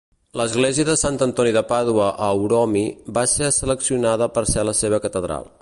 L'església 0.39 0.85
de 0.87 0.95
Sant 1.01 1.19
Antoni 1.25 1.51
de 1.57 1.63
Pàdua 1.73 2.07
a 2.29 2.31
Uromi 2.47 2.83
va 3.19 3.27
ser 3.37 3.53
seleccionada 3.61 4.33
per 4.39 4.47
ser 4.55 4.69
la 4.71 4.79
seva 4.85 5.07
catedral. 5.09 5.49